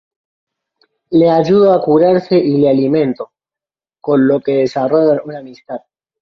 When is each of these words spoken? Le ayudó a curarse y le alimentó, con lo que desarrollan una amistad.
Le 1.11 1.29
ayudó 1.29 1.73
a 1.73 1.79
curarse 1.79 2.35
y 2.35 2.57
le 2.57 2.71
alimentó, 2.71 3.33
con 4.01 4.27
lo 4.27 4.39
que 4.39 4.53
desarrollan 4.53 5.19
una 5.25 5.37
amistad. 5.37 5.81